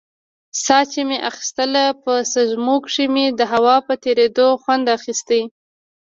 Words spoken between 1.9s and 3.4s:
په سپږمو کښې مې